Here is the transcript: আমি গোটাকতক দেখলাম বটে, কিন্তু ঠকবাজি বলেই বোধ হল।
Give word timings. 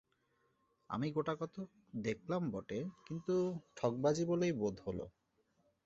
আমি 0.89 1.07
গোটাকতক 1.11 1.67
দেখলাম 1.99 2.41
বটে, 2.51 2.79
কিন্তু 3.05 3.35
ঠকবাজি 3.75 4.23
বলেই 4.25 4.53
বোধ 4.53 4.75
হল। 4.85 4.99